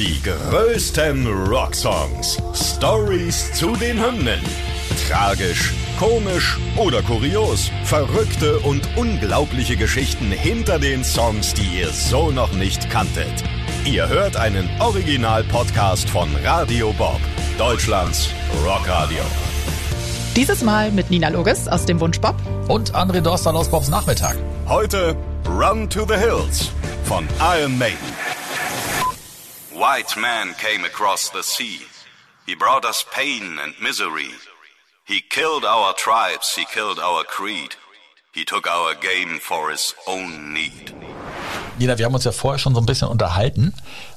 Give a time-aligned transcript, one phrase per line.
[0.00, 2.38] Die größten Rocksongs.
[2.54, 4.40] Stories zu den Hymnen.
[5.06, 7.70] Tragisch, komisch oder kurios.
[7.84, 13.44] Verrückte und unglaubliche Geschichten hinter den Songs, die ihr so noch nicht kanntet.
[13.84, 17.20] Ihr hört einen Original-Podcast von Radio Bob,
[17.58, 18.30] Deutschlands
[18.64, 19.20] Rockradio.
[20.34, 22.36] Dieses Mal mit Nina Loges aus dem Wunsch Bob.
[22.68, 24.38] Und André Dorstall aus Bobs Nachmittag.
[24.66, 25.14] Heute
[25.46, 26.70] Run to the Hills
[27.04, 28.19] von Iron Maiden.
[29.80, 31.80] White man came across the sea.
[32.44, 34.28] He brought us pain and misery.
[35.06, 37.76] He killed our tribes, he killed our creed.
[38.34, 40.92] He took our game for his own need.
[41.78, 43.72] Nina, wir haben uns ja vorher schon so ein bisschen unterhalten.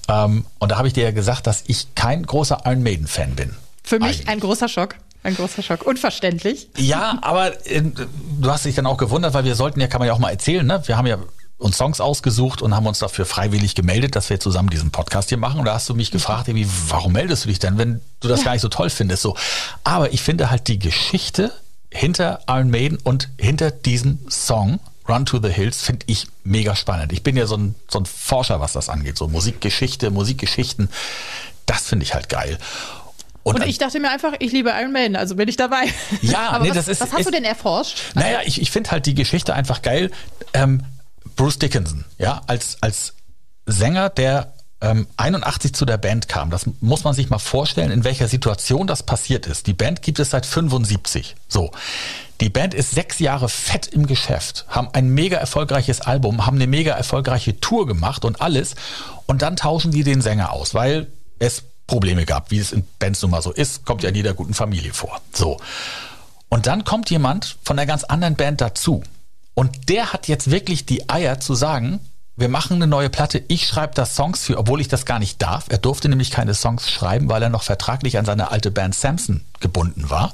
[0.10, 3.56] Ähm, und da habe ich dir ja gesagt, dass ich kein großer Iron Maiden-Fan bin.
[3.84, 4.28] Für mich Eigentlich.
[4.28, 4.96] ein großer Schock.
[5.24, 5.84] Ein großer Schock.
[5.84, 6.68] Unverständlich.
[6.76, 10.10] Ja, aber äh, du hast dich dann auch gewundert, weil wir sollten ja, kann man
[10.10, 10.84] ja auch mal erzählen, ne?
[10.86, 11.20] Wir haben ja
[11.58, 15.38] uns Songs ausgesucht und haben uns dafür freiwillig gemeldet, dass wir zusammen diesen Podcast hier
[15.38, 15.60] machen.
[15.60, 18.40] Und da hast du mich gefragt, irgendwie, warum meldest du dich denn, wenn du das
[18.40, 18.46] ja.
[18.46, 19.22] gar nicht so toll findest?
[19.22, 19.36] So.
[19.84, 21.54] Aber ich finde halt die Geschichte
[21.90, 27.12] hinter Iron Maiden und hinter diesem Song Run to the Hills finde ich mega spannend.
[27.12, 29.18] Ich bin ja so ein, so ein Forscher, was das angeht.
[29.18, 30.90] So Musikgeschichte, Musikgeschichten,
[31.66, 32.58] das finde ich halt geil.
[33.44, 35.86] Und, und ich dachte mir einfach, ich liebe Iron Maiden, also bin ich dabei.
[36.22, 37.02] Ja, nee, was, das ist.
[37.02, 37.98] Was hast ist, du denn erforscht?
[38.16, 40.12] Naja, ich, ich finde halt die Geschichte einfach geil.
[40.54, 40.82] Ähm,
[41.36, 43.14] Bruce Dickinson, ja, als, als
[43.66, 46.50] Sänger, der ähm, 81 zu der Band kam.
[46.50, 49.68] Das muss man sich mal vorstellen, in welcher Situation das passiert ist.
[49.68, 51.36] Die Band gibt es seit 75.
[51.48, 51.72] So.
[52.42, 56.68] Die Band ist sechs Jahre fett im Geschäft, haben ein mega erfolgreiches Album, haben eine
[56.68, 58.76] mega erfolgreiche Tour gemacht und alles.
[59.26, 61.08] Und dann tauschen die den Sänger aus, weil
[61.40, 64.34] es Probleme gab, wie es in Bands nun mal so ist, kommt ja in jeder
[64.34, 65.22] guten Familie vor.
[65.32, 65.60] So.
[66.50, 69.04] Und dann kommt jemand von einer ganz anderen Band dazu.
[69.56, 72.00] Und der hat jetzt wirklich die Eier zu sagen,
[72.36, 75.42] wir machen eine neue Platte, ich schreibe da Songs für, obwohl ich das gar nicht
[75.42, 75.66] darf.
[75.70, 79.42] Er durfte nämlich keine Songs schreiben, weil er noch vertraglich an seine alte Band Samson
[79.60, 80.34] gebunden war.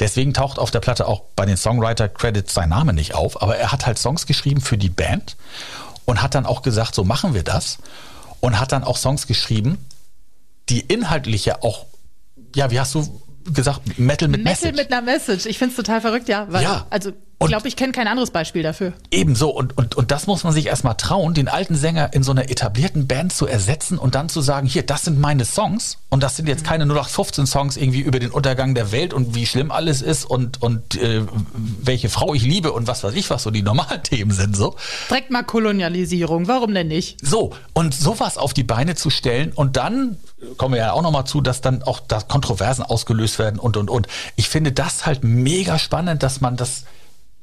[0.00, 3.72] Deswegen taucht auf der Platte auch bei den Songwriter-Credits sein Name nicht auf, aber er
[3.72, 5.36] hat halt Songs geschrieben für die Band
[6.04, 7.78] und hat dann auch gesagt, so machen wir das.
[8.40, 9.84] Und hat dann auch Songs geschrieben,
[10.68, 11.86] die inhaltliche auch,
[12.54, 13.20] ja, wie hast du
[13.52, 14.72] gesagt, Metal mit Metal Message.
[14.72, 15.46] Metal mit einer Message.
[15.46, 16.46] Ich finde es total verrückt, ja.
[16.48, 16.86] Weil, ja.
[16.88, 18.92] Also ich glaube, ich kenne kein anderes Beispiel dafür.
[19.10, 19.50] Ebenso.
[19.50, 22.50] Und, und, und das muss man sich erstmal trauen, den alten Sänger in so einer
[22.50, 25.98] etablierten Band zu ersetzen und dann zu sagen, hier, das sind meine Songs.
[26.10, 29.46] Und das sind jetzt keine 0815 Songs irgendwie über den Untergang der Welt und wie
[29.46, 31.22] schlimm alles ist und, und äh,
[31.54, 34.56] welche Frau ich liebe und was weiß ich, was so die normalen Themen sind.
[34.56, 34.74] So.
[35.08, 37.24] Direkt mal Kolonialisierung, warum denn nicht?
[37.24, 40.16] So, und sowas auf die Beine zu stellen und dann
[40.56, 43.90] kommen wir ja auch nochmal zu, dass dann auch da Kontroversen ausgelöst werden und und
[43.90, 44.06] und.
[44.36, 46.84] Ich finde das halt mega spannend, dass man das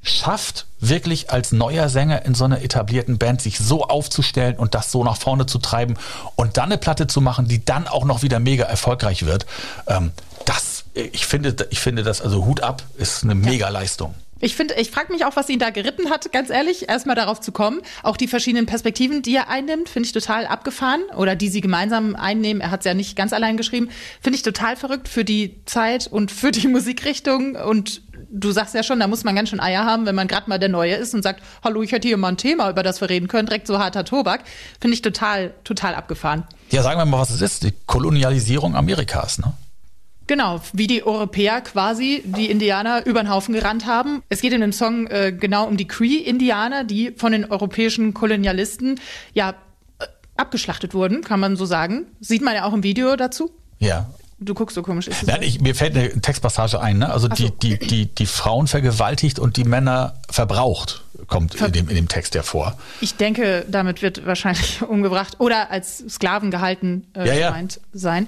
[0.05, 4.91] schafft, wirklich als neuer Sänger in so einer etablierten Band sich so aufzustellen und das
[4.91, 5.95] so nach vorne zu treiben
[6.35, 9.45] und dann eine Platte zu machen, die dann auch noch wieder mega erfolgreich wird.
[9.87, 10.11] Ähm,
[10.45, 14.13] das, ich finde, ich finde das, also Hut ab, ist eine mega Leistung.
[14.41, 17.39] Ich finde, ich frage mich auch, was ihn da geritten hat, ganz ehrlich, erstmal darauf
[17.39, 17.81] zu kommen.
[18.03, 21.01] Auch die verschiedenen Perspektiven, die er einnimmt, finde ich total abgefahren.
[21.15, 22.61] Oder die sie gemeinsam einnehmen.
[22.61, 23.89] Er hat es ja nicht ganz allein geschrieben.
[24.21, 27.55] Finde ich total verrückt für die Zeit und für die Musikrichtung.
[27.55, 30.49] Und du sagst ja schon, da muss man ganz schön Eier haben, wenn man gerade
[30.49, 33.01] mal der Neue ist und sagt, hallo, ich hätte hier mal ein Thema, über das
[33.01, 34.41] wir reden können, direkt so harter Tobak.
[34.79, 36.43] Finde ich total, total abgefahren.
[36.71, 37.63] Ja, sagen wir mal, was es ist.
[37.63, 39.53] Die Kolonialisierung Amerikas, ne?
[40.27, 44.23] Genau, wie die Europäer quasi die Indianer über den Haufen gerannt haben.
[44.27, 48.99] Es geht in dem Song äh, genau um die Cree-Indianer, die von den europäischen Kolonialisten
[49.33, 49.53] ja
[49.99, 50.05] äh,
[50.35, 52.07] abgeschlachtet wurden, kann man so sagen.
[52.21, 53.51] Sieht man ja auch im Video dazu.
[53.77, 54.09] Ja,
[54.45, 55.07] Du guckst so komisch.
[55.07, 56.99] Ist Nein, ich, mir fällt eine Textpassage ein.
[56.99, 57.11] Ne?
[57.11, 61.89] Also die, die, die, die Frauen vergewaltigt und die Männer verbraucht, kommt Ver in, dem,
[61.89, 62.77] in dem Text ja vor.
[63.01, 67.67] Ich denke, damit wird wahrscheinlich umgebracht oder als Sklaven gehalten äh, ja, ja.
[67.93, 68.27] sein.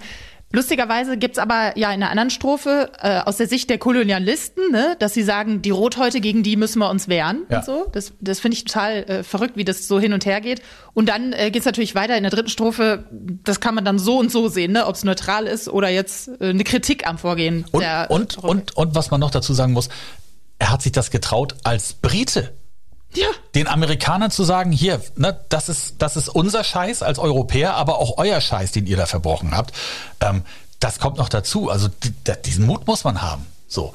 [0.54, 4.96] Lustigerweise gibt's aber ja in einer anderen Strophe äh, aus der Sicht der Kolonialisten, ne,
[4.98, 7.58] dass sie sagen, die Rothäute, gegen die müssen wir uns wehren ja.
[7.58, 7.88] und so.
[7.92, 10.62] Das, das finde ich total äh, verrückt, wie das so hin und her geht.
[10.94, 13.04] Und dann äh, geht's natürlich weiter in der dritten Strophe.
[13.44, 16.30] Das kann man dann so und so sehen, ne, ob es neutral ist oder jetzt
[16.40, 17.66] äh, eine Kritik am Vorgehen.
[17.72, 19.90] Und, der, und, und, und was man noch dazu sagen muss,
[20.60, 22.54] er hat sich das getraut als Brite
[23.14, 23.28] ja.
[23.56, 27.98] Den Amerikanern zu sagen, hier, ne, das ist, das ist unser Scheiß als Europäer, aber
[28.00, 29.74] auch euer Scheiß, den ihr da verbrochen habt.
[30.20, 30.44] Ähm,
[30.80, 31.70] das kommt noch dazu.
[31.70, 31.90] Also
[32.46, 33.48] diesen Mut muss man haben.
[33.68, 33.94] So.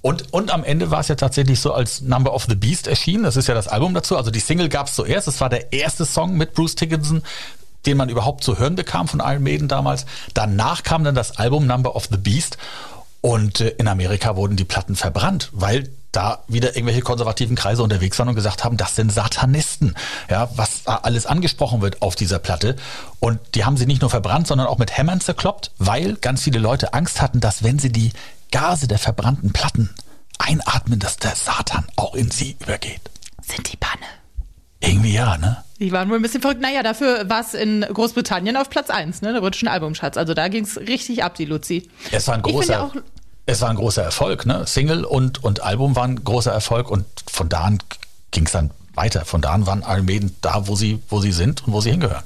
[0.00, 3.22] Und, und am Ende war es ja tatsächlich so, als Number of the Beast erschien.
[3.22, 4.16] Das ist ja das Album dazu.
[4.16, 5.26] Also die Single gab es zuerst.
[5.26, 7.22] Das war der erste Song mit Bruce Dickinson,
[7.86, 10.06] den man überhaupt zu hören bekam von Iron Maiden damals.
[10.34, 12.58] Danach kam dann das Album Number of the Beast.
[13.20, 18.18] Und äh, in Amerika wurden die Platten verbrannt, weil da wieder irgendwelche konservativen Kreise unterwegs
[18.18, 19.94] waren und gesagt haben, das sind Satanisten,
[20.30, 22.76] ja, was da alles angesprochen wird auf dieser Platte.
[23.20, 26.58] Und die haben sie nicht nur verbrannt, sondern auch mit Hämmern zerkloppt, weil ganz viele
[26.58, 28.12] Leute Angst hatten, dass wenn sie die
[28.50, 29.90] Gase der verbrannten Platten
[30.38, 33.02] einatmen, dass der Satan auch in sie übergeht.
[33.42, 34.06] Sind die Panne.
[34.80, 35.64] Irgendwie ja, ne?
[35.80, 36.60] Die waren wohl ein bisschen verrückt.
[36.60, 40.16] Naja, dafür war es in Großbritannien auf Platz 1, ne, der britischen Albumschatz.
[40.16, 41.88] Also da ging es richtig ab, die Luzi.
[42.10, 42.94] Es war ein großer, auch,
[43.48, 44.66] es war ein großer Erfolg, ne?
[44.66, 47.78] Single und, und Album waren ein großer Erfolg und von da an
[48.30, 49.24] ging es dann weiter.
[49.24, 52.24] Von da an waren Almeden da, wo sie, wo sie sind und wo sie hingehören.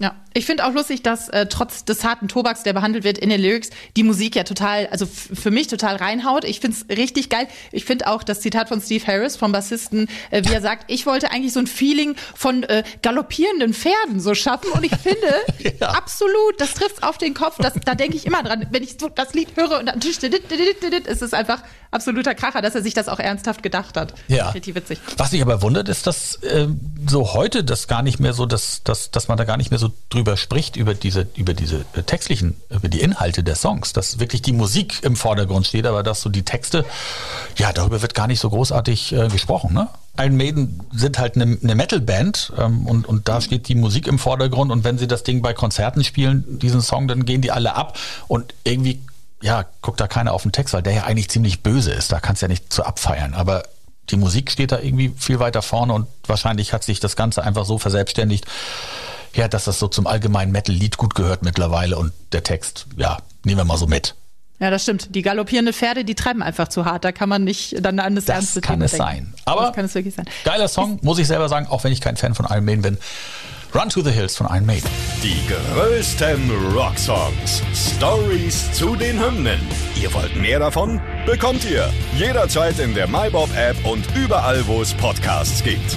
[0.00, 3.28] Ja, ich finde auch lustig, dass äh, trotz des harten Tobaks, der behandelt wird in
[3.28, 3.68] den Lyrics,
[3.98, 6.44] die Musik ja total, also für mich total reinhaut.
[6.44, 7.46] Ich finde es richtig geil.
[7.70, 11.04] Ich finde auch das Zitat von Steve Harris, vom Bassisten, äh, wie er sagt, ich
[11.04, 14.70] wollte eigentlich so ein Feeling von äh, galoppierenden Pferden so schaffen.
[14.72, 15.88] Und ich finde, ja.
[15.88, 17.56] absolut, das trifft auf den Kopf.
[17.58, 18.68] Das, da denke ich immer dran.
[18.70, 22.82] Wenn ich so das Lied höre und dann ist es einfach absoluter Kracher, dass er
[22.82, 24.14] sich das auch ernsthaft gedacht hat.
[24.28, 24.48] Ja.
[24.50, 24.98] Richtig witzig.
[25.18, 26.68] Was mich aber wundert, ist, dass äh,
[27.06, 29.78] so heute das gar nicht mehr so, dass, dass, dass man da gar nicht mehr
[29.78, 34.18] so drüber spricht, über diese, über diese äh, textlichen, über die Inhalte der Songs, dass
[34.18, 36.84] wirklich die Musik im Vordergrund steht, aber dass so die Texte,
[37.56, 39.88] ja, darüber wird gar nicht so großartig äh, gesprochen, ne?
[40.18, 44.18] Iron Maiden sind halt eine, eine Metal-Band ähm, und, und da steht die Musik im
[44.18, 47.74] Vordergrund und wenn sie das Ding bei Konzerten spielen, diesen Song, dann gehen die alle
[47.74, 47.96] ab
[48.26, 49.00] und irgendwie
[49.42, 52.12] ja, guckt da keiner auf den Text, weil der ja eigentlich ziemlich böse ist.
[52.12, 53.34] Da kannst du ja nicht zu abfeiern.
[53.34, 53.62] Aber
[54.10, 57.64] die Musik steht da irgendwie viel weiter vorne und wahrscheinlich hat sich das Ganze einfach
[57.64, 58.44] so verselbstständigt,
[59.34, 63.58] ja, dass das so zum allgemeinen Metal-Lied gut gehört mittlerweile und der Text, ja, nehmen
[63.58, 64.14] wir mal so mit.
[64.58, 65.14] Ja, das stimmt.
[65.14, 67.02] Die galoppierenden Pferde, die treiben einfach zu hart.
[67.04, 69.06] Da kann man nicht dann an das, das ernste kann es denken.
[69.06, 69.34] sein.
[69.46, 70.26] Aber das kann es wirklich sein.
[70.44, 72.98] geiler Song, muss ich selber sagen, auch wenn ich kein Fan von Iron Maiden bin.
[73.74, 74.90] Run to the Hills von Iron Maiden.
[75.22, 77.62] Die größten Rocksongs.
[77.96, 79.60] Stories zu den Hymnen.
[80.00, 81.00] Ihr wollt mehr davon?
[81.24, 81.88] Bekommt ihr
[82.18, 85.96] jederzeit in der MyBob-App und überall, wo es Podcasts gibt.